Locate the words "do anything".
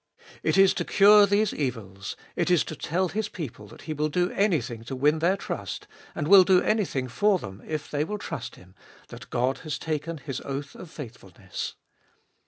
4.09-4.83, 6.43-7.07